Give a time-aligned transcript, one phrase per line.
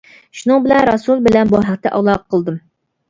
[0.37, 2.59] شۇنىڭ بىلەن رەسۇل بىلەن بۇ ھەقتە ئالاقە قىلدىم.